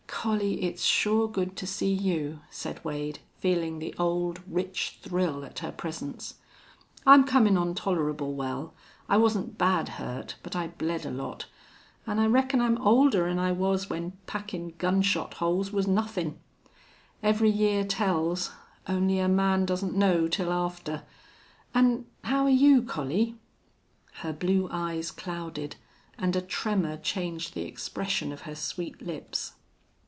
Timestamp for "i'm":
7.07-7.23, 12.61-12.77